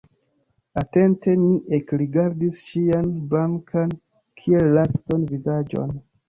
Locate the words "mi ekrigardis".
1.41-2.63